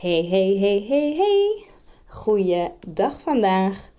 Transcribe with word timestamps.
Hey, 0.00 0.26
hey, 0.30 0.56
hey, 0.56 0.84
hey, 0.88 1.14
hey. 1.16 1.64
Goeiedag 2.06 3.20
vandaag. 3.20 3.90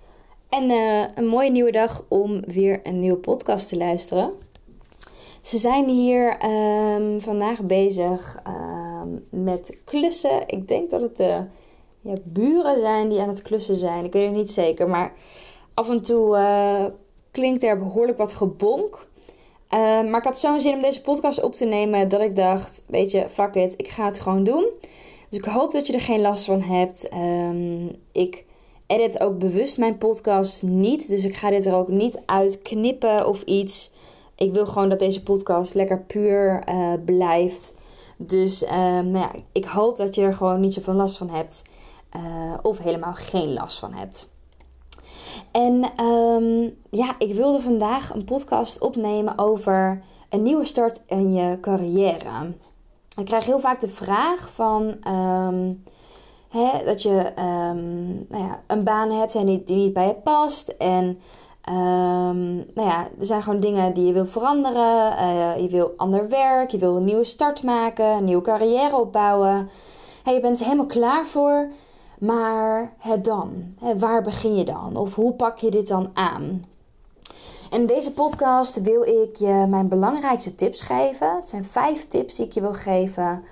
En 0.50 0.70
uh, 0.70 1.04
een 1.16 1.28
mooie 1.28 1.52
nieuwe 1.52 1.72
dag 1.72 2.06
om 2.08 2.42
weer 2.46 2.80
een 2.84 3.00
nieuwe 3.00 3.18
podcast 3.18 3.70
te 3.70 3.78
luisteren. 3.78 4.34
Ze 5.42 5.58
zijn 5.58 5.90
hier 5.90 6.46
um, 6.96 7.22
vandaag 7.22 7.64
bezig 7.64 8.42
um, 8.48 9.26
met 9.30 9.80
klussen. 9.84 10.48
Ik 10.48 10.68
denk 10.68 10.90
dat 10.90 11.02
het 11.02 11.18
de 11.18 11.44
ja, 12.02 12.14
buren 12.24 12.80
zijn 12.80 13.10
die 13.10 13.20
aan 13.20 13.30
het 13.30 13.42
klussen 13.42 13.76
zijn. 13.76 14.06
Ik 14.06 14.14
weet 14.14 14.26
het 14.26 14.36
niet 14.36 14.52
zeker. 14.52 14.90
Maar 14.90 15.14
af 15.74 15.90
en 15.90 16.02
toe 16.02 16.38
uh, 16.38 16.86
klinkt 17.32 17.64
er 17.64 17.78
behoorlijk 17.78 18.18
wat 18.18 18.34
gebonk. 18.34 19.08
Uh, 19.74 19.80
maar 19.80 20.18
ik 20.18 20.24
had 20.24 20.40
zo'n 20.40 20.60
zin 20.60 20.74
om 20.74 20.82
deze 20.82 21.02
podcast 21.02 21.42
op 21.42 21.54
te 21.54 21.66
nemen 21.66 22.08
dat 22.08 22.22
ik 22.22 22.36
dacht: 22.36 22.86
Weet 22.88 23.12
je, 23.12 23.30
fuck 23.30 23.56
it, 23.56 23.74
ik 23.78 23.88
ga 23.88 24.06
het 24.06 24.20
gewoon 24.20 24.44
doen. 24.44 24.66
Dus 25.30 25.40
ik 25.40 25.46
hoop 25.46 25.72
dat 25.72 25.88
je 25.88 25.94
er 25.94 26.02
geen 26.02 26.22
last 26.22 26.46
van 26.46 26.62
hebt. 26.62 27.14
Um, 27.14 27.96
ik 28.12 28.46
edit 28.88 29.20
ook 29.20 29.40
bewust 29.40 29.78
mijn 29.78 29.98
podcast 29.98 30.64
niet. 30.64 31.08
Dus 31.08 31.24
ik 31.24 31.36
ga 31.36 31.50
dit 31.50 31.66
er 31.66 31.76
ook 31.76 31.88
niet 31.88 32.22
uitknippen 32.26 33.28
of 33.28 33.42
iets. 33.42 33.92
Ik 34.36 34.52
wil 34.52 34.66
gewoon 34.66 34.90
dat 34.90 35.00
deze 35.00 35.24
podcast 35.24 35.74
lekker 35.74 36.02
puur 36.02 36.64
uh, 36.70 36.94
blijft. 37.06 37.78
Dus 38.18 38.64
uh, 38.64 38.70
nou 38.72 39.18
ja, 39.18 39.32
ik 39.52 39.66
hoop 39.66 39.98
dat 39.98 40.16
je 40.16 40.22
er 40.22 40.34
gewoon 40.34 40.60
niet 40.60 40.74
zoveel 40.74 40.94
last 40.94 41.18
van 41.18 41.30
hebt. 41.30 41.64
Uh, 42.16 42.58
of 42.62 42.78
helemaal 42.78 43.14
geen 43.14 43.54
last 43.54 43.80
van 43.80 43.94
hebt. 43.94 44.32
En 45.52 46.04
um, 46.06 46.76
ja, 46.90 47.16
ik 47.18 47.34
wilde 47.34 47.60
vandaag 47.62 48.14
een 48.14 48.24
podcast 48.24 48.80
opnemen 48.80 49.38
over 49.38 50.02
een 50.30 50.44
nieuwe 50.44 50.66
start 50.66 51.02
in 51.08 51.34
je 51.34 51.60
carrière. 51.60 52.54
Ik 53.20 53.26
krijg 53.26 53.46
heel 53.46 53.60
vaak 53.60 53.80
de 53.80 53.90
vraag 53.90 54.50
van 54.50 54.98
hè, 56.50 56.84
dat 56.86 57.02
je 57.02 57.32
um, 57.40 58.26
nou 58.30 58.44
ja, 58.44 58.60
een 58.68 58.84
baan 58.84 59.12
hebt 59.12 59.36
en 59.36 59.46
die, 59.46 59.64
die 59.64 59.76
niet 59.76 59.94
bij 59.94 60.08
je 60.08 60.14
past. 60.16 60.68
En 60.68 61.06
um, 61.70 62.56
nou 62.56 62.88
ja, 62.88 63.08
er 63.20 63.26
zijn 63.26 63.44
gewoon 63.44 63.60
dingen 63.60 63.94
die 63.94 64.06
je 64.06 64.14
wil 64.14 64.26
veranderen. 64.26 65.14
Uh, 65.14 65.60
je 65.60 65.68
wil 65.70 65.94
ander 65.98 66.30
werk, 66.30 66.72
je 66.72 66.78
wil 66.78 66.96
een 66.96 67.06
nieuwe 67.06 67.24
start 67.24 67.64
maken, 67.64 68.06
een 68.06 68.24
nieuwe 68.24 68.42
carrière 68.42 68.96
opbouwen. 68.98 69.70
Hey, 70.24 70.34
je 70.34 70.40
bent 70.40 70.60
er 70.60 70.66
helemaal 70.66 70.86
klaar 70.86 71.26
voor. 71.26 71.68
Maar 72.20 72.94
het 72.98 73.26
dan? 73.26 73.74
Hè, 73.80 73.98
waar 73.98 74.22
begin 74.22 74.56
je 74.56 74.64
dan? 74.64 74.96
Of 74.96 75.16
hoe 75.16 75.34
pak 75.34 75.58
je 75.58 75.72
dit 75.72 75.88
dan 75.88 76.10
aan? 76.14 76.64
En 77.70 77.80
in 77.80 77.86
deze 77.86 78.14
podcast 78.14 78.82
wil 78.82 79.04
ik 79.04 79.36
je 79.36 79.66
mijn 79.70 79.88
belangrijkste 79.88 80.56
tips 80.56 80.82
geven. 80.82 81.36
Het 81.36 81.48
zijn 81.48 81.66
vijf 81.66 82.08
tips 82.08 82.36
die 82.36 82.46
ik 82.46 82.52
je 82.52 82.62
wil 82.62 82.74
geven. 82.74 83.44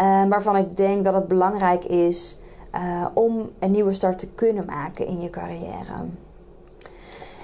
Uh, 0.00 0.28
waarvan 0.28 0.56
ik 0.56 0.76
denk 0.76 1.04
dat 1.04 1.14
het 1.14 1.28
belangrijk 1.28 1.84
is 1.84 2.38
uh, 2.74 3.06
om 3.14 3.50
een 3.58 3.70
nieuwe 3.70 3.92
start 3.92 4.18
te 4.18 4.32
kunnen 4.32 4.64
maken 4.64 5.06
in 5.06 5.20
je 5.20 5.30
carrière. 5.30 6.06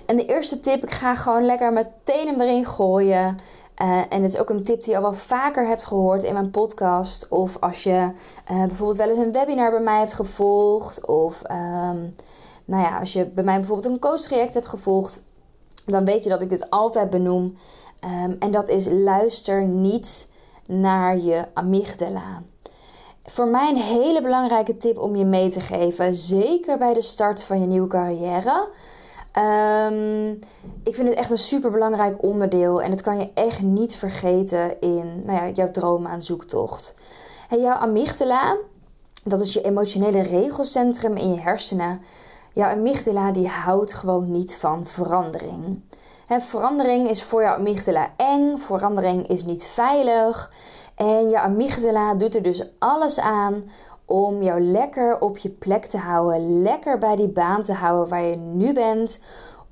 En 0.07 0.17
de 0.17 0.27
eerste 0.27 0.61
tip, 0.61 0.83
ik 0.83 0.91
ga 0.91 1.15
gewoon 1.15 1.45
lekker 1.45 1.73
meteen 1.73 2.27
hem 2.27 2.41
erin 2.41 2.67
gooien. 2.67 3.37
Uh, 3.83 4.03
en 4.09 4.23
het 4.23 4.33
is 4.33 4.39
ook 4.39 4.51
een 4.51 4.63
tip 4.63 4.83
die 4.83 4.91
je 4.91 4.97
al 4.97 5.03
wel 5.03 5.13
vaker 5.13 5.67
hebt 5.67 5.85
gehoord 5.85 6.23
in 6.23 6.33
mijn 6.33 6.51
podcast. 6.51 7.29
Of 7.29 7.57
als 7.61 7.83
je 7.83 8.11
bijvoorbeeld 8.47 8.99
wel 8.99 9.09
eens 9.09 9.19
een 9.19 9.33
webinar 9.33 9.71
bij 9.71 9.81
mij 9.81 9.99
hebt 9.99 10.15
gevolgd. 10.15 11.07
Of 11.07 11.43
um, 11.51 12.15
nou 12.65 12.83
ja, 12.83 12.99
als 12.99 13.13
je 13.13 13.25
bij 13.25 13.45
mij 13.45 13.57
bijvoorbeeld 13.57 13.93
een 13.93 14.01
coachtraject 14.01 14.55
hebt 14.55 14.69
gevolgd 14.69 15.25
dan 15.87 16.05
weet 16.05 16.25
je 16.25 16.31
dat 16.31 16.43
ik 16.43 16.51
dit 16.51 16.71
altijd 16.71 17.11
benoem. 17.11 17.57
Um, 18.25 18.37
en 18.39 18.51
dat 18.51 18.69
is 18.69 18.89
luister 18.91 19.63
niet 19.63 20.31
naar 20.67 21.17
je 21.17 21.45
amygdala. 21.55 22.43
Voor 23.23 23.49
mij 23.49 23.69
een 23.69 23.77
hele 23.77 24.23
belangrijke 24.23 24.77
tip 24.77 24.99
om 24.99 25.17
je 25.17 25.25
mee 25.25 25.51
te 25.51 25.61
geven, 25.61 26.15
zeker 26.15 26.79
bij 26.79 26.95
de 26.95 27.03
start 27.03 27.45
van 27.45 27.61
je 27.61 27.67
nieuwe 27.67 27.89
carrière. 27.89 28.69
Um, 29.39 30.31
ik 30.83 30.95
vind 30.95 31.09
het 31.09 31.19
echt 31.19 31.31
een 31.31 31.39
super 31.39 31.71
belangrijk 31.71 32.23
onderdeel 32.23 32.83
en 32.83 32.91
dat 32.91 33.01
kan 33.01 33.19
je 33.19 33.31
echt 33.35 33.63
niet 33.63 33.97
vergeten 33.97 34.81
in 34.81 35.23
nou 35.25 35.39
ja, 35.39 35.49
jouw 35.49 35.71
droomaanzoektocht. 35.71 36.95
En 37.49 37.61
jouw 37.61 37.77
amygdala, 37.77 38.57
dat 39.25 39.41
is 39.41 39.53
je 39.53 39.63
emotionele 39.63 40.23
regelcentrum 40.23 41.17
in 41.17 41.33
je 41.33 41.41
hersenen. 41.41 42.01
Jouw 42.55 42.71
amygdala 42.71 43.33
die 43.33 43.49
houdt 43.49 43.93
gewoon 43.93 44.31
niet 44.31 44.57
van 44.57 44.87
verandering. 44.87 45.81
Verandering 46.29 47.09
is 47.09 47.23
voor 47.23 47.43
jouw 47.43 47.55
amygdala 47.55 48.13
eng, 48.17 48.57
verandering 48.57 49.29
is 49.29 49.45
niet 49.45 49.65
veilig. 49.65 50.53
En 50.95 51.29
je 51.29 51.41
amygdala 51.41 52.15
doet 52.15 52.35
er 52.35 52.43
dus 52.43 52.71
alles 52.79 53.21
aan 53.21 53.65
om 54.05 54.43
jou 54.43 54.61
lekker 54.61 55.21
op 55.21 55.39
je 55.39 55.49
plek 55.49 55.85
te 55.85 55.99
houden, 55.99 56.63
lekker 56.63 56.99
bij 56.99 57.17
die 57.17 57.29
baan 57.29 57.63
te 57.63 57.73
houden 57.73 58.09
waar 58.09 58.23
je 58.23 58.37
nu 58.37 58.73
bent, 58.73 59.19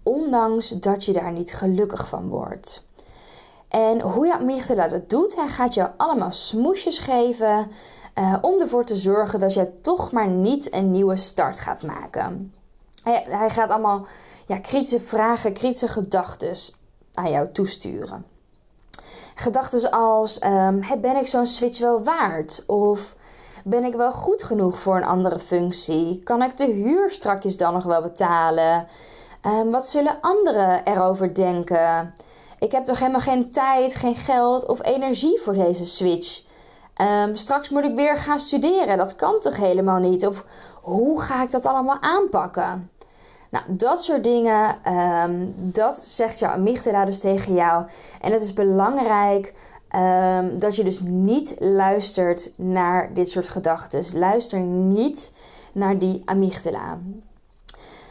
ondanks 0.03 0.69
dat 0.69 1.05
je 1.05 1.13
daar 1.13 1.33
niet 1.33 1.55
gelukkig 1.55 2.09
van 2.09 2.29
wordt. 2.29 2.87
En 3.69 4.01
hoe 4.01 4.27
je 4.27 4.35
amygdala 4.35 4.89
dat 4.89 5.11
doet, 5.11 5.37
hij 5.37 5.49
gaat 5.49 5.75
jou 5.75 5.91
allemaal 5.97 6.33
smoesjes 6.33 6.99
geven 6.99 7.71
uh, 8.19 8.37
om 8.41 8.61
ervoor 8.61 8.85
te 8.85 8.97
zorgen 8.97 9.41
dat 9.41 9.55
je 9.55 9.75
toch 9.81 10.13
maar 10.13 10.29
niet 10.29 10.75
een 10.75 10.91
nieuwe 10.91 11.17
start 11.17 11.61
gaat 11.61 11.83
maken. 11.83 12.53
Hij, 13.03 13.27
hij 13.29 13.51
gaat 13.51 13.71
allemaal 13.71 14.07
ja, 14.47 14.59
kritische 14.59 15.01
vragen, 15.01 15.53
kritische 15.53 15.89
gedachten 15.89 16.57
aan 17.15 17.31
jou 17.31 17.53
toesturen. 17.53 18.27
Gedachten 19.35 19.91
als: 19.91 20.45
um, 20.45 20.81
ben 21.01 21.17
ik 21.17 21.27
zo'n 21.27 21.47
switch 21.47 21.79
wel 21.79 22.05
waard? 22.05 22.65
Of 22.67 23.15
ben 23.65 23.85
ik 23.85 23.95
wel 23.95 24.13
goed 24.13 24.43
genoeg 24.43 24.79
voor 24.79 24.97
een 24.97 25.05
andere 25.05 25.41
functie? 25.41 26.23
Kan 26.23 26.43
ik 26.43 26.57
de 26.57 26.67
huur 26.67 27.11
strakjes 27.11 27.57
dan 27.57 27.73
nog 27.73 27.85
wel 27.85 28.03
betalen? 28.03 28.87
Um, 29.47 29.71
wat 29.71 29.87
zullen 29.87 30.19
anderen 30.21 30.85
erover 30.85 31.35
denken? 31.35 32.15
Ik 32.59 32.73
heb 32.73 32.85
toch 32.85 32.99
helemaal 32.99 33.21
geen 33.21 33.51
tijd, 33.51 33.95
geen 33.95 34.17
geld 34.17 34.67
of 34.67 34.85
energie 34.85 35.41
voor 35.41 35.53
deze 35.53 35.87
switch. 35.87 36.43
Um, 36.97 37.37
straks 37.37 37.69
moet 37.69 37.85
ik 37.85 37.95
weer 37.95 38.17
gaan 38.17 38.41
studeren. 38.41 38.97
Dat 38.97 39.17
kan 39.17 39.41
toch 39.41 39.57
helemaal 39.57 39.99
niet? 39.99 40.27
Of 40.27 40.45
hoe 40.81 41.21
ga 41.21 41.43
ik 41.43 41.51
dat 41.51 41.67
allemaal 41.67 42.01
aanpakken? 42.01 42.91
Nou, 43.51 43.65
dat 43.69 44.03
soort 44.03 44.25
dingen, 44.25 44.93
um, 44.93 45.55
dat 45.57 45.97
zegt 45.97 46.39
jouw 46.39 46.53
amygdala 46.53 47.05
dus 47.05 47.19
tegen 47.19 47.55
jou. 47.55 47.87
En 48.21 48.33
het 48.33 48.43
is 48.43 48.53
belangrijk 48.53 49.55
um, 49.97 50.59
dat 50.59 50.77
je 50.77 50.85
dus 50.85 51.01
niet 51.01 51.57
luistert 51.59 52.53
naar 52.57 53.15
dit 53.15 53.29
soort 53.31 53.49
gedachten. 53.49 54.19
Luister 54.19 54.59
niet 54.61 55.33
naar 55.73 55.99
die 55.99 56.23
amygdala. 56.25 56.99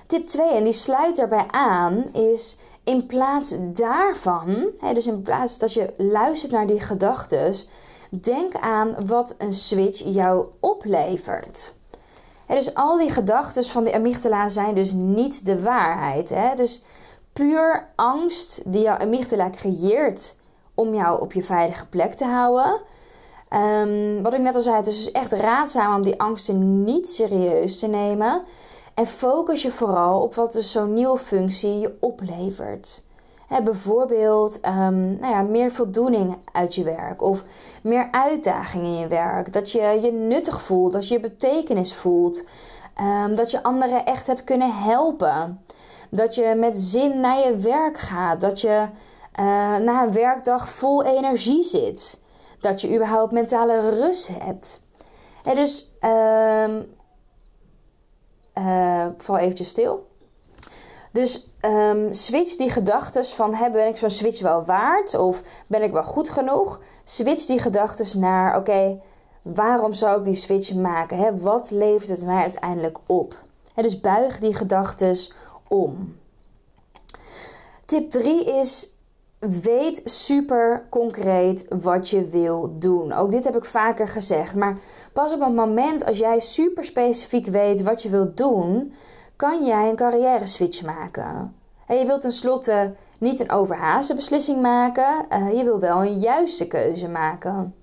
Tip 0.07 0.25
2, 0.25 0.53
en 0.53 0.63
die 0.63 0.73
sluit 0.73 1.15
daarbij 1.15 1.45
aan, 1.47 2.13
is 2.13 2.57
in 2.83 3.05
plaats 3.05 3.55
daarvan, 3.59 4.67
hè, 4.77 4.93
dus 4.93 5.07
in 5.07 5.21
plaats 5.21 5.57
dat 5.57 5.73
je 5.73 5.93
luistert 5.97 6.51
naar 6.51 6.67
die 6.67 6.79
gedachten, 6.79 7.53
denk 8.19 8.55
aan 8.55 8.95
wat 9.05 9.35
een 9.37 9.53
switch 9.53 10.01
jou 10.03 10.45
oplevert 10.59 11.79
dus 12.55 12.73
al 12.75 12.97
die 12.97 13.09
gedachten 13.09 13.63
van 13.63 13.83
de 13.83 13.93
amygdala 13.93 14.47
zijn 14.47 14.75
dus 14.75 14.91
niet 14.91 15.45
de 15.45 15.61
waarheid. 15.61 16.29
Hè? 16.29 16.47
Het 16.47 16.59
is 16.59 16.83
puur 17.33 17.87
angst 17.95 18.71
die 18.71 18.81
jouw 18.81 18.97
amygdala 18.97 19.49
creëert 19.49 20.35
om 20.73 20.93
jou 20.93 21.21
op 21.21 21.33
je 21.33 21.43
veilige 21.43 21.87
plek 21.87 22.13
te 22.13 22.25
houden. 22.25 22.81
Um, 23.49 24.23
wat 24.23 24.33
ik 24.33 24.39
net 24.39 24.55
al 24.55 24.61
zei, 24.61 24.75
het 24.75 24.87
is 24.87 24.97
dus 24.97 25.11
echt 25.11 25.31
raadzaam 25.31 25.95
om 25.95 26.01
die 26.01 26.21
angsten 26.21 26.83
niet 26.83 27.09
serieus 27.09 27.79
te 27.79 27.87
nemen. 27.87 28.43
En 28.93 29.07
focus 29.07 29.61
je 29.61 29.71
vooral 29.71 30.21
op 30.21 30.35
wat 30.35 30.53
dus 30.53 30.71
zo'n 30.71 30.93
nieuwe 30.93 31.17
functie 31.17 31.79
je 31.79 31.97
oplevert 31.99 33.03
bijvoorbeeld 33.59 34.65
um, 34.65 35.19
nou 35.19 35.33
ja, 35.33 35.41
meer 35.41 35.71
voldoening 35.71 36.37
uit 36.51 36.75
je 36.75 36.83
werk 36.83 37.21
of 37.21 37.43
meer 37.83 38.07
uitdaging 38.11 38.85
in 38.85 38.97
je 38.97 39.07
werk. 39.07 39.53
Dat 39.53 39.71
je 39.71 39.81
je 40.01 40.11
nuttig 40.11 40.61
voelt, 40.61 40.93
dat 40.93 41.07
je 41.07 41.19
betekenis 41.19 41.93
voelt. 41.93 42.47
Um, 43.01 43.35
dat 43.35 43.51
je 43.51 43.63
anderen 43.63 44.05
echt 44.05 44.27
hebt 44.27 44.43
kunnen 44.43 44.73
helpen. 44.73 45.65
Dat 46.09 46.35
je 46.35 46.55
met 46.57 46.79
zin 46.79 47.19
naar 47.19 47.47
je 47.47 47.55
werk 47.55 47.97
gaat. 47.97 48.41
Dat 48.41 48.61
je 48.61 48.87
uh, 49.39 49.77
na 49.77 50.03
een 50.03 50.13
werkdag 50.13 50.69
vol 50.69 51.03
energie 51.03 51.63
zit. 51.63 52.21
Dat 52.59 52.81
je 52.81 52.95
überhaupt 52.95 53.31
mentale 53.31 53.89
rust 53.89 54.29
hebt. 54.43 54.81
En 55.43 55.55
dus, 55.55 55.91
um, 56.01 56.85
uh, 58.57 59.05
val 59.17 59.37
eventjes 59.37 59.69
stil. 59.69 60.05
Dus 61.11 61.50
um, 61.65 62.13
switch 62.13 62.55
die 62.55 62.69
gedachten 62.69 63.25
van 63.25 63.53
hè, 63.53 63.69
ben 63.69 63.87
ik 63.87 63.97
zo'n 63.97 64.09
switch 64.09 64.41
wel 64.41 64.65
waard 64.65 65.15
of 65.15 65.41
ben 65.67 65.83
ik 65.83 65.91
wel 65.91 66.03
goed 66.03 66.29
genoeg? 66.29 66.81
Switch 67.03 67.45
die 67.45 67.59
gedachten 67.59 68.19
naar 68.19 68.57
oké, 68.57 69.01
waarom 69.41 69.93
zou 69.93 70.19
ik 70.19 70.25
die 70.25 70.35
switch 70.35 70.73
maken? 70.73 71.17
Hè? 71.17 71.37
Wat 71.37 71.71
levert 71.71 72.09
het 72.09 72.25
mij 72.25 72.41
uiteindelijk 72.41 72.97
op? 73.05 73.35
Dus 73.75 73.99
buig 73.99 74.39
die 74.39 74.53
gedachten 74.53 75.15
om. 75.67 76.17
Tip 77.85 78.11
3 78.11 78.45
is 78.45 78.95
weet 79.39 80.01
super 80.03 80.87
concreet 80.89 81.65
wat 81.81 82.09
je 82.09 82.27
wil 82.27 82.75
doen. 82.79 83.13
Ook 83.13 83.31
dit 83.31 83.43
heb 83.43 83.55
ik 83.55 83.65
vaker 83.65 84.07
gezegd. 84.07 84.55
Maar 84.55 84.77
pas 85.13 85.33
op 85.33 85.39
het 85.39 85.55
moment 85.55 86.05
als 86.05 86.17
jij 86.17 86.39
super 86.39 86.83
specifiek 86.83 87.45
weet 87.45 87.81
wat 87.81 88.01
je 88.01 88.09
wilt 88.09 88.37
doen, 88.37 88.93
kan 89.41 89.65
jij 89.65 89.89
een 89.89 89.95
carrière 89.95 90.45
switch 90.45 90.81
maken. 90.83 91.55
En 91.87 91.97
je 91.97 92.05
wilt 92.05 92.21
tenslotte 92.21 92.93
niet 93.17 93.39
een 93.39 93.51
overhaaste 93.51 94.15
beslissing 94.15 94.61
maken. 94.61 95.25
Uh, 95.29 95.57
je 95.57 95.63
wil 95.63 95.79
wel 95.79 96.03
een 96.03 96.19
juiste 96.19 96.67
keuze 96.67 97.07
maken. 97.07 97.75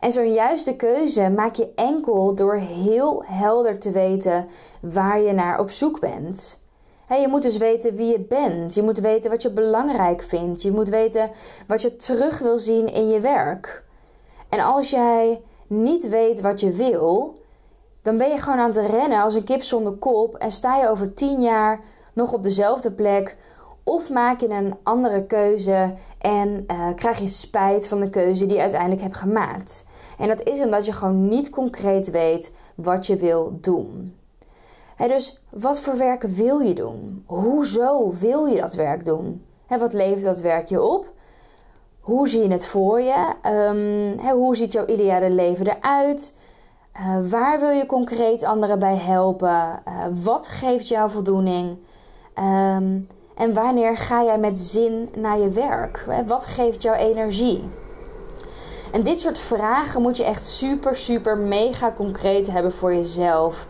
En 0.00 0.10
zo'n 0.10 0.32
juiste 0.32 0.76
keuze 0.76 1.30
maak 1.30 1.54
je 1.54 1.72
enkel 1.74 2.34
door 2.34 2.54
heel 2.54 3.24
helder 3.26 3.78
te 3.78 3.90
weten 3.90 4.46
waar 4.80 5.20
je 5.20 5.32
naar 5.32 5.60
op 5.60 5.70
zoek 5.70 6.00
bent. 6.00 6.62
je 7.08 7.28
moet 7.28 7.42
dus 7.42 7.56
weten 7.56 7.96
wie 7.96 8.12
je 8.12 8.20
bent. 8.20 8.74
Je 8.74 8.82
moet 8.82 8.98
weten 8.98 9.30
wat 9.30 9.42
je 9.42 9.50
belangrijk 9.50 10.22
vindt. 10.22 10.62
Je 10.62 10.72
moet 10.72 10.88
weten 10.88 11.30
wat 11.66 11.82
je 11.82 11.96
terug 11.96 12.38
wil 12.38 12.58
zien 12.58 12.86
in 12.92 13.08
je 13.08 13.20
werk. 13.20 13.84
En 14.48 14.60
als 14.60 14.90
jij 14.90 15.42
niet 15.66 16.08
weet 16.08 16.40
wat 16.40 16.60
je 16.60 16.70
wil, 16.70 17.34
dan 18.04 18.16
ben 18.16 18.28
je 18.28 18.38
gewoon 18.38 18.58
aan 18.58 18.70
het 18.70 18.90
rennen 18.90 19.22
als 19.22 19.34
een 19.34 19.44
kip 19.44 19.62
zonder 19.62 19.92
kop 19.92 20.34
en 20.34 20.50
sta 20.50 20.76
je 20.76 20.88
over 20.88 21.14
tien 21.14 21.42
jaar 21.42 21.80
nog 22.12 22.32
op 22.32 22.42
dezelfde 22.42 22.92
plek. 22.92 23.36
Of 23.82 24.10
maak 24.10 24.40
je 24.40 24.48
een 24.48 24.76
andere 24.82 25.26
keuze 25.26 25.94
en 26.18 26.64
uh, 26.66 26.94
krijg 26.94 27.18
je 27.18 27.28
spijt 27.28 27.88
van 27.88 28.00
de 28.00 28.10
keuze 28.10 28.46
die 28.46 28.56
je 28.56 28.62
uiteindelijk 28.62 29.00
hebt 29.00 29.16
gemaakt. 29.16 29.86
En 30.18 30.28
dat 30.28 30.42
is 30.42 30.60
omdat 30.60 30.86
je 30.86 30.92
gewoon 30.92 31.28
niet 31.28 31.50
concreet 31.50 32.10
weet 32.10 32.54
wat 32.74 33.06
je 33.06 33.16
wil 33.16 33.58
doen. 33.60 34.16
dus 34.96 35.40
wat 35.50 35.80
voor 35.80 35.96
werk 35.96 36.22
wil 36.22 36.58
je 36.58 36.74
doen? 36.74 37.24
Hoezo 37.26 38.14
wil 38.20 38.46
je 38.46 38.60
dat 38.60 38.74
werk 38.74 39.04
doen? 39.04 39.44
wat 39.68 39.92
levert 39.92 40.24
dat 40.24 40.40
werk 40.40 40.68
je 40.68 40.82
op? 40.82 41.12
Hoe 42.00 42.28
zie 42.28 42.42
je 42.42 42.50
het 42.50 42.66
voor 42.66 43.00
je? 43.00 43.34
Um, 43.42 44.30
hoe 44.30 44.56
ziet 44.56 44.72
jouw 44.72 44.86
ideale 44.86 45.30
leven 45.30 45.66
eruit? 45.66 46.34
Uh, 47.00 47.30
waar 47.30 47.60
wil 47.60 47.70
je 47.70 47.86
concreet 47.86 48.44
anderen 48.44 48.78
bij 48.78 48.96
helpen? 48.96 49.82
Uh, 49.88 50.04
wat 50.22 50.48
geeft 50.48 50.88
jou 50.88 51.10
voldoening? 51.10 51.78
Um, 52.38 53.08
en 53.34 53.54
wanneer 53.54 53.96
ga 53.96 54.24
jij 54.24 54.38
met 54.38 54.58
zin 54.58 55.08
naar 55.16 55.38
je 55.38 55.48
werk? 55.48 56.06
Wat 56.26 56.46
geeft 56.46 56.82
jou 56.82 56.96
energie? 56.96 57.70
En 58.92 59.02
dit 59.02 59.18
soort 59.18 59.38
vragen 59.38 60.02
moet 60.02 60.16
je 60.16 60.24
echt 60.24 60.46
super, 60.46 60.96
super 60.96 61.38
mega 61.38 61.92
concreet 61.92 62.50
hebben 62.50 62.72
voor 62.72 62.94
jezelf. 62.94 63.66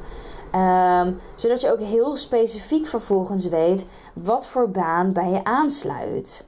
Um, 0.55 1.19
zodat 1.35 1.61
je 1.61 1.73
ook 1.73 1.81
heel 1.81 2.17
specifiek 2.17 2.87
vervolgens 2.87 3.49
weet 3.49 3.87
wat 4.15 4.47
voor 4.47 4.71
baan 4.71 5.13
bij 5.13 5.31
je 5.31 5.45
aansluit. 5.45 6.47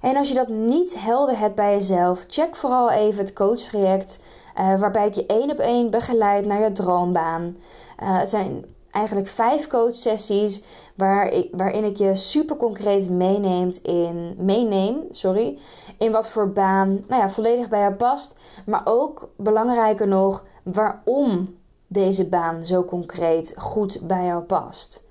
En 0.00 0.16
als 0.16 0.28
je 0.28 0.34
dat 0.34 0.48
niet 0.48 1.02
helder 1.02 1.38
hebt 1.38 1.54
bij 1.54 1.72
jezelf, 1.72 2.24
check 2.28 2.56
vooral 2.56 2.90
even 2.90 3.18
het 3.18 3.32
coachtraject. 3.32 4.22
Uh, 4.58 4.80
waarbij 4.80 5.06
ik 5.06 5.14
je 5.14 5.26
één 5.26 5.50
op 5.50 5.58
één 5.58 5.90
begeleid 5.90 6.46
naar 6.46 6.60
je 6.60 6.72
droombaan. 6.72 7.56
Uh, 8.02 8.18
het 8.18 8.30
zijn 8.30 8.64
eigenlijk 8.90 9.28
vijf 9.28 9.66
coachsessies 9.66 10.62
waar 10.94 11.44
waarin 11.52 11.84
ik 11.84 11.96
je 11.96 12.14
super 12.14 12.56
concreet 12.56 13.10
meeneemt 13.10 13.78
in, 13.78 14.34
meeneem 14.38 14.96
sorry, 15.10 15.58
in 15.98 16.12
wat 16.12 16.28
voor 16.28 16.52
baan 16.52 17.04
nou 17.08 17.22
ja, 17.22 17.30
volledig 17.30 17.68
bij 17.68 17.80
jou 17.80 17.94
past. 17.94 18.36
Maar 18.66 18.82
ook 18.84 19.28
belangrijker 19.36 20.08
nog, 20.08 20.44
waarom 20.62 21.56
deze 21.86 22.28
baan 22.28 22.66
zo 22.66 22.84
concreet 22.84 23.54
goed 23.58 24.00
bij 24.02 24.24
jou 24.24 24.42
past. 24.42 25.06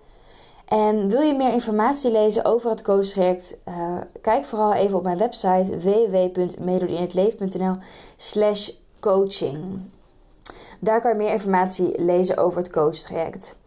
En 0.66 1.10
wil 1.10 1.22
je 1.22 1.36
meer 1.36 1.52
informatie 1.52 2.12
lezen 2.12 2.46
over 2.46 2.70
het 2.70 2.82
coachtraject? 2.82 3.58
Uh, 3.68 3.98
kijk 4.22 4.46
vooral 4.46 4.74
even 4.74 4.98
op 4.98 5.04
mijn 5.04 5.18
website 5.18 5.78
www.melodieinhetleven.nl 5.78 7.76
slash 8.16 8.70
coaching. 9.08 9.90
Daar 10.80 11.02
kan 11.02 11.12
je 11.12 11.18
meer 11.18 11.32
informatie 11.32 12.02
lezen 12.02 12.38
over 12.38 12.60
het 12.60 12.70
coachtraject. 12.70 13.60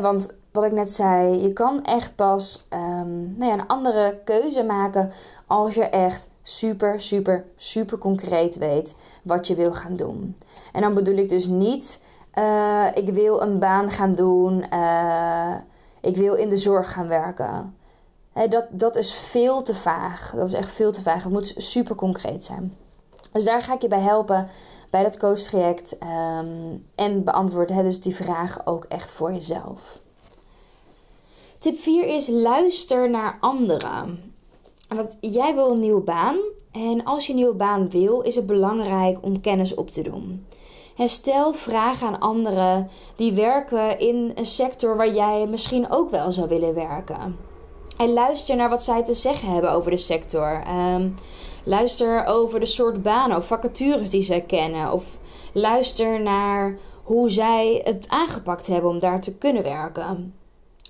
want 0.00 0.36
wat 0.52 0.64
ik 0.64 0.72
net 0.72 0.92
zei, 0.92 1.42
je 1.42 1.52
kan 1.52 1.84
echt 1.84 2.16
pas 2.16 2.66
um, 2.70 3.34
nou 3.36 3.50
ja, 3.50 3.52
een 3.52 3.66
andere 3.66 4.20
keuze 4.24 4.62
maken 4.62 5.12
als 5.46 5.74
je 5.74 5.84
echt 5.84 6.30
super, 6.42 7.00
super, 7.00 7.44
super 7.56 7.98
concreet 7.98 8.56
weet 8.56 8.96
wat 9.22 9.46
je 9.46 9.54
wil 9.54 9.72
gaan 9.72 9.94
doen. 9.94 10.36
En 10.72 10.80
dan 10.80 10.94
bedoel 10.94 11.16
ik 11.16 11.28
dus 11.28 11.46
niet, 11.46 12.04
uh, 12.38 12.86
ik 12.94 13.08
wil 13.08 13.42
een 13.42 13.58
baan 13.58 13.90
gaan 13.90 14.14
doen, 14.14 14.64
uh, 14.72 15.54
ik 16.00 16.16
wil 16.16 16.34
in 16.34 16.48
de 16.48 16.56
zorg 16.56 16.92
gaan 16.92 17.08
werken. 17.08 17.76
dat, 18.48 18.66
dat 18.70 18.96
is 18.96 19.14
veel 19.14 19.62
te 19.62 19.74
vaag. 19.74 20.32
Dat 20.36 20.48
is 20.48 20.54
echt 20.54 20.70
veel 20.70 20.92
te 20.92 21.02
vaag. 21.02 21.22
Het 21.22 21.32
moet 21.32 21.54
super 21.56 21.94
concreet 21.94 22.44
zijn. 22.44 22.76
Dus 23.34 23.44
daar 23.44 23.62
ga 23.62 23.74
ik 23.74 23.82
je 23.82 23.88
bij 23.88 24.00
helpen 24.00 24.48
bij 24.90 25.02
dat 25.02 25.18
coachtraject. 25.18 25.98
Um, 26.02 26.86
en 26.94 27.24
beantwoord 27.24 27.68
hè, 27.68 27.82
dus 27.82 28.00
die 28.00 28.16
vraag 28.16 28.66
ook 28.66 28.84
echt 28.84 29.12
voor 29.12 29.32
jezelf. 29.32 29.98
Tip 31.58 31.76
4 31.78 32.06
is 32.06 32.28
luister 32.28 33.10
naar 33.10 33.36
anderen. 33.40 34.32
Want 34.88 35.16
jij 35.20 35.54
wil 35.54 35.70
een 35.70 35.80
nieuwe 35.80 36.00
baan. 36.00 36.36
En 36.72 37.04
als 37.04 37.26
je 37.26 37.32
een 37.32 37.38
nieuwe 37.38 37.54
baan 37.54 37.90
wil, 37.90 38.20
is 38.20 38.34
het 38.34 38.46
belangrijk 38.46 39.18
om 39.22 39.40
kennis 39.40 39.74
op 39.74 39.90
te 39.90 40.02
doen. 40.02 40.46
En 40.96 41.08
stel 41.08 41.52
vragen 41.52 42.06
aan 42.06 42.20
anderen 42.20 42.88
die 43.16 43.32
werken 43.32 43.98
in 43.98 44.32
een 44.34 44.46
sector 44.46 44.96
waar 44.96 45.12
jij 45.12 45.46
misschien 45.46 45.90
ook 45.90 46.10
wel 46.10 46.32
zou 46.32 46.48
willen 46.48 46.74
werken. 46.74 47.36
En 47.96 48.12
luister 48.12 48.56
naar 48.56 48.68
wat 48.68 48.84
zij 48.84 49.04
te 49.04 49.14
zeggen 49.14 49.48
hebben 49.48 49.70
over 49.70 49.90
de 49.90 49.96
sector. 49.96 50.62
Um, 50.68 51.14
luister 51.64 52.24
over 52.24 52.60
de 52.60 52.66
soort 52.66 53.02
banen 53.02 53.36
of 53.36 53.46
vacatures 53.46 54.10
die 54.10 54.22
zij 54.22 54.40
kennen. 54.40 54.92
Of 54.92 55.04
luister 55.52 56.20
naar 56.20 56.78
hoe 57.02 57.30
zij 57.30 57.80
het 57.84 58.08
aangepakt 58.08 58.66
hebben 58.66 58.90
om 58.90 58.98
daar 58.98 59.20
te 59.20 59.38
kunnen 59.38 59.62
werken. 59.62 60.34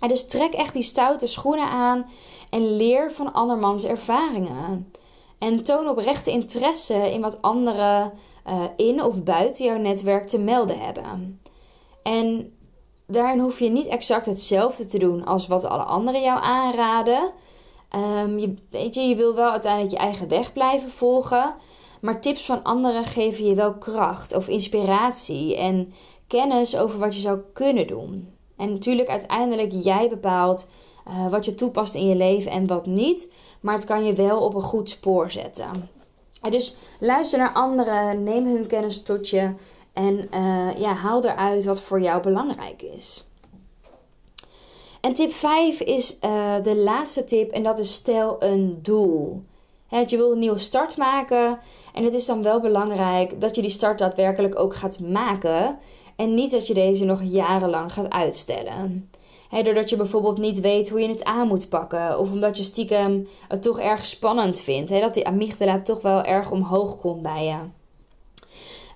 En 0.01 0.09
dus 0.09 0.27
trek 0.27 0.53
echt 0.53 0.73
die 0.73 0.83
stoute 0.83 1.27
schoenen 1.27 1.69
aan 1.69 2.07
en 2.51 2.77
leer 2.77 3.13
van 3.13 3.33
andermans 3.33 3.85
ervaringen. 3.85 4.93
En 5.39 5.63
toon 5.63 5.89
oprechte 5.89 6.31
interesse 6.31 7.13
in 7.13 7.21
wat 7.21 7.43
anderen 7.43 8.13
uh, 8.49 8.65
in 8.77 9.03
of 9.03 9.23
buiten 9.23 9.65
jouw 9.65 9.79
netwerk 9.79 10.27
te 10.27 10.39
melden 10.39 10.79
hebben. 10.79 11.41
En 12.03 12.53
daarin 13.07 13.39
hoef 13.39 13.59
je 13.59 13.71
niet 13.71 13.87
exact 13.87 14.27
hetzelfde 14.27 14.87
te 14.87 14.99
doen 14.99 15.25
als 15.25 15.47
wat 15.47 15.65
alle 15.65 15.83
anderen 15.83 16.23
jou 16.23 16.41
aanraden. 16.43 17.33
Um, 17.97 18.39
je, 18.39 18.55
weet 18.71 18.95
je, 18.95 19.01
je 19.01 19.17
wil 19.17 19.35
wel 19.35 19.51
uiteindelijk 19.51 19.93
je 19.93 19.99
eigen 19.99 20.29
weg 20.29 20.53
blijven 20.53 20.91
volgen. 20.91 21.55
Maar 22.01 22.21
tips 22.21 22.45
van 22.45 22.63
anderen 22.63 23.05
geven 23.05 23.45
je 23.45 23.55
wel 23.55 23.75
kracht 23.75 24.35
of 24.35 24.49
inspiratie 24.49 25.57
en 25.57 25.93
kennis 26.27 26.77
over 26.77 26.99
wat 26.99 27.15
je 27.15 27.21
zou 27.21 27.39
kunnen 27.53 27.87
doen. 27.87 28.29
En 28.57 28.73
natuurlijk, 28.73 29.09
uiteindelijk 29.09 29.73
jij 29.73 30.09
bepaalt 30.09 30.69
uh, 31.09 31.31
wat 31.31 31.45
je 31.45 31.55
toepast 31.55 31.95
in 31.95 32.09
je 32.09 32.17
leven 32.17 32.51
en 32.51 32.67
wat 32.67 32.87
niet. 32.87 33.33
Maar 33.61 33.75
het 33.75 33.85
kan 33.85 34.05
je 34.05 34.13
wel 34.13 34.41
op 34.41 34.55
een 34.55 34.63
goed 34.63 34.91
spoor 34.91 35.31
zetten. 35.31 35.71
Dus 36.51 36.77
luister 37.01 37.39
naar 37.39 37.53
anderen, 37.53 38.23
neem 38.23 38.47
hun 38.47 38.67
kennis 38.67 39.03
tot 39.03 39.29
je 39.29 39.55
en 39.95 40.29
uh, 40.35 40.79
ja, 40.79 40.93
haal 40.93 41.25
eruit 41.25 41.65
wat 41.65 41.81
voor 41.81 42.01
jou 42.01 42.23
belangrijk 42.23 42.83
is. 42.83 43.29
En 45.01 45.15
tip 45.15 45.33
5 45.33 45.81
is 45.81 46.19
uh, 46.21 46.63
de 46.63 46.77
laatste 46.77 47.25
tip 47.25 47.51
en 47.51 47.63
dat 47.63 47.79
is 47.79 47.93
stel 47.93 48.43
een 48.43 48.79
doel. 48.83 49.43
Je 50.07 50.17
wil 50.17 50.33
een 50.33 50.39
nieuwe 50.39 50.59
start 50.59 50.97
maken 50.97 51.59
en 51.93 52.05
het 52.05 52.15
is 52.15 52.27
dan 52.27 52.43
wel 52.43 52.61
belangrijk 52.61 53.41
dat 53.41 53.55
je 53.55 53.63
die 53.63 53.71
start 53.71 53.99
daadwerkelijk 53.99 54.59
ook 54.59 54.75
gaat 54.75 55.01
maken 55.01 55.79
en 56.17 56.35
niet 56.35 56.51
dat 56.51 56.67
je 56.67 56.75
deze 56.75 57.05
nog 57.05 57.23
jarenlang 57.23 57.93
gaat 57.93 58.11
uitstellen. 58.11 59.11
Doordat 59.63 59.91
je 59.91 59.97
bijvoorbeeld 59.97 60.39
niet 60.39 60.61
weet 60.61 60.89
hoe 60.89 61.01
je 61.01 61.09
het 61.09 61.25
aan 61.25 61.49
moet 61.49 61.69
pakken. 61.69 62.19
Of 62.19 62.33
omdat 62.33 62.57
je 62.57 62.63
stiekem 62.65 63.27
het 63.49 63.63
toch 63.63 63.81
erg 63.81 64.07
spannend 64.07 64.61
vindt. 64.61 64.91
dat 64.91 65.15
die 65.15 65.27
amygdala 65.27 65.81
toch 65.81 66.03
wel 66.03 66.23
erg 66.23 66.51
omhoog 66.51 66.99
komt 66.99 67.23
bij 67.23 67.45
je. 67.45 67.84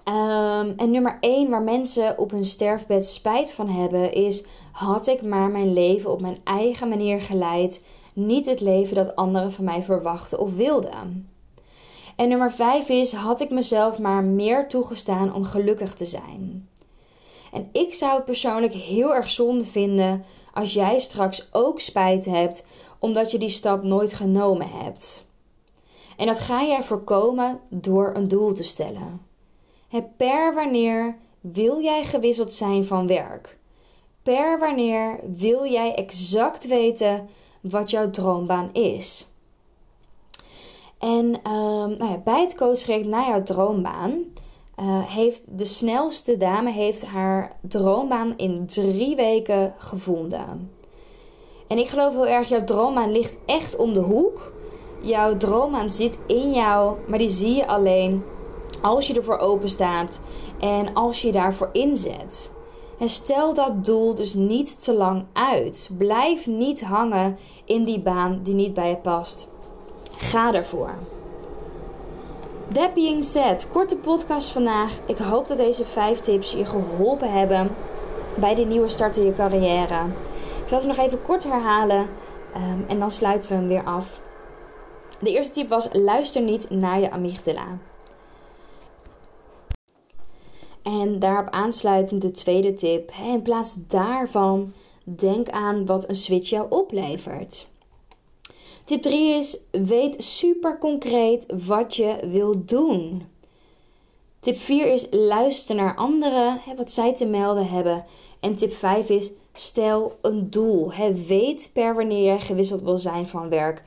Ehm, 0.09 0.73
en 0.77 0.91
nummer 0.91 1.17
1 1.21 1.51
waar 1.51 1.63
mensen 1.63 2.19
op 2.19 2.31
hun 2.31 2.45
sterfbed 2.45 3.07
spijt 3.07 3.53
van 3.53 3.69
hebben 3.69 4.13
is: 4.13 4.45
had 4.73 5.07
ik 5.07 5.23
maar 5.23 5.51
mijn 5.51 5.73
leven 5.73 6.11
op 6.11 6.21
mijn 6.21 6.39
eigen 6.45 6.89
manier 6.89 7.21
geleid, 7.21 7.85
niet 8.13 8.47
het 8.47 8.61
leven 8.61 8.95
dat 8.95 9.17
anderen 9.17 9.53
van 9.53 9.65
mij 9.65 9.83
verwachten 9.83 10.39
of 10.39 10.55
wilden. 10.55 11.31
En 12.17 12.29
nummer 12.29 12.53
5 12.53 12.89
is: 12.89 13.13
had 13.13 13.41
ik 13.41 13.51
mezelf 13.51 13.99
maar 13.99 14.23
meer 14.25 14.69
toegestaan 14.69 15.35
om 15.35 15.45
gelukkig 15.45 15.95
te 15.95 16.05
zijn. 16.05 16.69
En 17.53 17.69
ik 17.73 17.95
zou 17.95 18.15
het 18.15 18.25
persoonlijk 18.25 18.73
heel 18.73 19.15
erg 19.15 19.31
zonde 19.31 19.65
vinden 19.65 20.25
als 20.55 20.73
jij 20.73 21.01
straks 21.01 21.49
ook 21.53 21.81
spijt 21.81 22.25
hebt 22.25 22.67
omdat 22.99 23.31
je 23.31 23.39
die 23.39 23.49
stap 23.49 23.83
nooit 23.83 24.15
genomen 24.15 24.69
hebt. 24.69 25.27
En 26.17 26.27
dat 26.27 26.41
ga 26.41 26.65
jij 26.65 26.83
voorkomen 26.83 27.61
door 27.69 28.13
een 28.15 28.29
doel 28.29 28.53
te 28.53 28.65
stellen. 28.65 29.28
Per 30.17 30.55
wanneer 30.55 31.17
wil 31.41 31.81
jij 31.81 32.05
gewisseld 32.05 32.53
zijn 32.53 32.85
van 32.85 33.07
werk? 33.07 33.59
Per 34.23 34.59
wanneer 34.59 35.21
wil 35.37 35.67
jij 35.67 35.95
exact 35.95 36.67
weten 36.67 37.29
wat 37.61 37.91
jouw 37.91 38.11
droombaan 38.11 38.71
is? 38.73 39.29
En 40.99 41.25
um, 41.25 41.97
nou 41.97 42.11
ja, 42.11 42.21
bij 42.25 42.41
het 42.41 42.55
coachtraject 42.55 43.07
naar 43.07 43.29
jouw 43.29 43.43
droombaan 43.43 44.11
uh, 44.81 45.03
heeft 45.05 45.59
de 45.59 45.65
snelste 45.65 46.37
dame 46.37 46.71
heeft 46.71 47.05
haar 47.05 47.57
droombaan 47.61 48.37
in 48.37 48.67
drie 48.67 49.17
weken 49.17 49.75
gevonden. 49.79 50.71
En 51.69 51.79
ik 51.79 51.89
geloof 51.89 52.13
heel 52.13 52.27
erg, 52.27 52.49
jouw 52.49 52.65
droombaan 52.65 53.13
ligt 53.13 53.37
echt 53.47 53.77
om 53.77 53.93
de 53.93 54.01
hoek. 54.01 54.53
Jouw 55.01 55.37
droombaan 55.37 55.91
zit 55.91 56.19
in 56.27 56.53
jou, 56.53 56.97
maar 57.07 57.19
die 57.19 57.29
zie 57.29 57.55
je 57.55 57.67
alleen 57.67 58.23
als 58.83 59.07
je 59.07 59.15
ervoor 59.15 59.39
open 59.39 59.69
staat 59.69 60.21
en 60.61 60.95
als 60.95 61.23
je 61.23 61.33
daarvoor 61.33 61.69
inzet. 61.73 62.53
En 62.99 63.09
stel 63.09 63.55
dat 63.55 63.85
doel 63.85 64.15
dus 64.15 64.35
niet 64.35 64.85
te 64.85 64.95
lang 64.95 65.25
uit. 65.33 65.91
Blijf 65.99 66.47
niet 66.47 66.83
hangen 66.83 67.39
in 67.65 67.85
die 67.85 68.01
baan 68.01 68.41
die 68.43 68.55
niet 68.55 68.75
bij 68.75 68.89
je 68.89 68.97
past. 68.97 69.49
Ga 70.17 70.55
ervoor. 70.55 70.91
That 72.73 72.95
being 72.95 73.25
said, 73.25 73.69
korte 73.73 73.97
podcast 73.97 74.51
vandaag. 74.51 74.93
Ik 75.07 75.19
hoop 75.19 75.49
dat 75.49 75.57
deze 75.57 75.85
vijf 75.85 76.21
tips 76.21 76.53
je 76.53 76.65
geholpen 76.65 77.33
hebben 77.33 77.71
bij 78.35 78.55
de 78.55 78.65
nieuwe 78.65 78.89
start 78.89 79.17
in 79.17 79.25
je 79.25 79.33
carrière. 79.33 80.05
Ik 80.63 80.69
zal 80.69 80.81
ze 80.81 80.87
nog 80.87 80.97
even 80.97 81.23
kort 81.23 81.45
herhalen 81.45 82.07
um, 82.57 82.85
en 82.89 82.99
dan 82.99 83.11
sluiten 83.11 83.49
we 83.49 83.55
hem 83.55 83.69
weer 83.69 83.85
af. 83.85 84.21
De 85.21 85.31
eerste 85.31 85.53
tip 85.53 85.69
was: 85.69 85.89
luister 85.93 86.43
niet 86.43 86.71
naar 86.71 87.01
je 87.01 87.11
amygdala. 87.11 87.79
En 90.83 91.19
daarop 91.19 91.51
aansluitend 91.51 92.23
de 92.23 92.31
tweede 92.31 92.73
tip: 92.73 93.13
in 93.25 93.43
plaats 93.43 93.77
daarvan 93.89 94.73
denk 95.03 95.49
aan 95.49 95.87
wat 95.87 96.09
een 96.09 96.17
switch 96.17 96.49
jou 96.49 96.67
oplevert. 96.71 97.69
Tip 98.85 99.03
3 99.03 99.35
is: 99.35 99.59
weet 99.71 100.25
super 100.25 100.79
concreet 100.79 101.47
wat 101.67 101.97
je 101.97 102.17
wilt 102.31 102.69
doen. 102.69 103.23
Tip 104.41 104.57
4 104.57 104.93
is: 104.93 105.07
luister 105.11 105.75
naar 105.75 105.97
anderen, 105.97 106.61
wat 106.77 106.93
zij 106.93 107.15
te 107.15 107.27
melden 107.27 107.69
hebben. 107.69 108.05
En 108.41 108.55
tip 108.55 108.73
5 108.73 109.09
is: 109.09 109.33
stel 109.59 110.19
een 110.23 110.51
doel. 110.51 110.93
weet 111.27 111.71
per 111.73 111.95
wanneer 111.95 112.25
jij 112.25 112.41
gewisseld 112.41 112.83
wil 112.83 112.99
zijn 112.99 113.27
van 113.27 113.49
werk. 113.49 113.83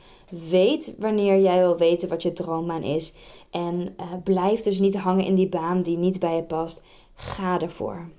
Weet 0.50 0.96
wanneer 1.00 1.42
jij 1.42 1.58
wil 1.58 1.78
weten 1.78 2.10
wat 2.10 2.24
je 2.24 2.34
droombaan 2.34 2.84
is. 2.84 3.13
En 3.50 3.96
uh, 4.00 4.06
blijf 4.24 4.62
dus 4.62 4.80
niet 4.80 4.96
hangen 4.96 5.25
in 5.25 5.36
die 5.36 5.50
baan 5.50 5.82
die 5.82 5.98
niet 5.98 6.20
bij 6.20 6.36
je 6.36 6.44
past. 6.44 6.84
Ga 7.13 7.60
ervoor. 7.60 8.10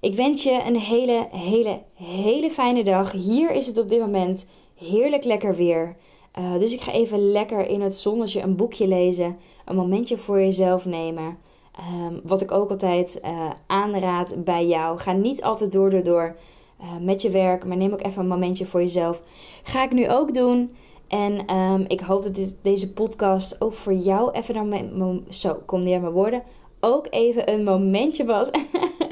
Ik 0.00 0.14
wens 0.14 0.42
je 0.42 0.62
een 0.66 0.76
hele, 0.76 1.28
hele, 1.30 1.80
hele 1.94 2.50
fijne 2.50 2.84
dag. 2.84 3.12
Hier 3.12 3.50
is 3.50 3.66
het 3.66 3.78
op 3.78 3.88
dit 3.88 4.00
moment 4.00 4.46
heerlijk 4.74 5.24
lekker 5.24 5.54
weer. 5.54 5.96
Uh, 6.38 6.58
dus 6.58 6.72
ik 6.72 6.80
ga 6.80 6.92
even 6.92 7.30
lekker 7.32 7.66
in 7.66 7.80
het 7.80 7.96
zonnetje 7.96 8.40
een 8.40 8.56
boekje 8.56 8.86
lezen. 8.86 9.38
Een 9.64 9.76
momentje 9.76 10.18
voor 10.18 10.40
jezelf 10.40 10.84
nemen. 10.84 11.38
Um, 11.78 12.20
wat 12.24 12.40
ik 12.40 12.52
ook 12.52 12.70
altijd 12.70 13.20
uh, 13.24 13.50
aanraad 13.66 14.44
bij 14.44 14.66
jou. 14.66 14.98
Ga 14.98 15.12
niet 15.12 15.42
altijd 15.42 15.72
door 15.72 15.90
door 15.90 16.02
door 16.02 16.36
uh, 16.80 16.86
met 17.00 17.22
je 17.22 17.30
werk. 17.30 17.64
Maar 17.64 17.76
neem 17.76 17.92
ook 17.92 18.02
even 18.02 18.22
een 18.22 18.28
momentje 18.28 18.66
voor 18.66 18.80
jezelf. 18.80 19.22
Ga 19.62 19.82
ik 19.82 19.92
nu 19.92 20.08
ook 20.10 20.34
doen. 20.34 20.76
En 21.08 21.56
um, 21.56 21.84
ik 21.88 22.00
hoop 22.00 22.22
dat 22.22 22.56
deze 22.62 22.92
podcast 22.92 23.62
ook 23.62 23.74
voor 23.74 23.92
jou 23.92 24.30
even 24.30 24.54
dan... 24.98 25.24
Zo, 25.28 25.62
kom 25.66 25.82
neer 25.82 26.00
mijn 26.00 26.12
woorden. 26.12 26.42
Ook 26.80 27.06
even 27.10 27.52
een 27.52 27.64
momentje 27.64 28.24
was 28.24 28.50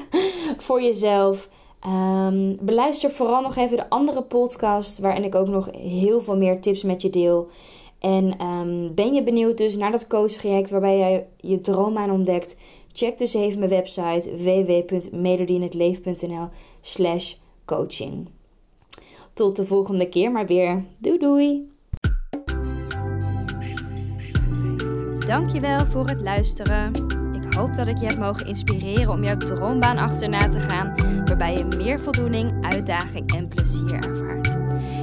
voor 0.66 0.82
jezelf. 0.82 1.48
Um, 1.86 2.56
beluister 2.60 3.10
vooral 3.10 3.40
nog 3.40 3.56
even 3.56 3.76
de 3.76 3.90
andere 3.90 4.22
podcast, 4.22 4.98
waarin 4.98 5.24
ik 5.24 5.34
ook 5.34 5.48
nog 5.48 5.70
heel 5.72 6.20
veel 6.20 6.36
meer 6.36 6.60
tips 6.60 6.82
met 6.82 7.02
je 7.02 7.10
deel. 7.10 7.48
En 8.00 8.46
um, 8.46 8.94
ben 8.94 9.14
je 9.14 9.22
benieuwd 9.22 9.56
dus 9.56 9.76
naar 9.76 9.90
dat 9.90 10.06
coachtraject 10.06 10.70
waarbij 10.70 10.98
jij 10.98 11.26
je 11.36 11.60
droom 11.60 11.98
aan 11.98 12.10
ontdekt? 12.10 12.56
Check 12.92 13.18
dus 13.18 13.34
even 13.34 13.58
mijn 13.58 13.70
website 13.70 14.36
www.melodienhetleef.nl 14.36 16.48
slash 16.80 17.34
coaching. 17.64 18.28
Tot 19.32 19.56
de 19.56 19.66
volgende 19.66 20.08
keer 20.08 20.30
maar 20.30 20.46
weer. 20.46 20.84
Doei 20.98 21.18
doei! 21.18 21.68
Dankjewel 25.26 25.86
voor 25.86 26.06
het 26.06 26.20
luisteren 26.20 26.92
hoop 27.60 27.76
dat 27.76 27.86
ik 27.86 27.98
je 27.98 28.06
heb 28.06 28.18
mogen 28.18 28.46
inspireren 28.46 29.08
om 29.08 29.24
jouw 29.24 29.36
droombaan 29.36 29.98
achterna 29.98 30.48
te 30.48 30.60
gaan, 30.60 30.94
waarbij 31.24 31.56
je 31.56 31.64
meer 31.76 32.00
voldoening, 32.00 32.64
uitdaging 32.64 33.34
en 33.34 33.48
plezier 33.48 33.94
ervaart. 33.94 34.59